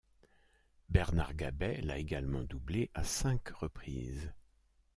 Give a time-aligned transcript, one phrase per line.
[0.89, 4.33] Bernard Gabay l'a également doublé à cinq reprises.